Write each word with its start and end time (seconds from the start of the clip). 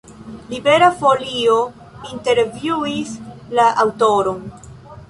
Libera 0.53 0.87
Folio 1.01 1.57
intervjuis 2.15 3.17
la 3.59 3.71
aŭtoron. 3.87 4.43